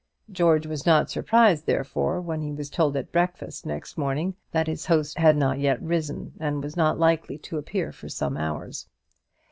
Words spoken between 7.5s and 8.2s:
appear for